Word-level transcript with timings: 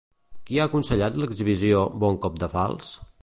Qui 0.45 0.55
ha 0.61 0.65
aconsellat 0.69 1.19
l'exhibició 1.23 1.83
"Bon 2.05 2.19
cop 2.27 2.43
de 2.45 2.53
falç"? 2.57 2.95